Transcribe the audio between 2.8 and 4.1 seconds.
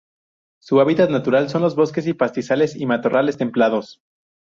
matorrales templados.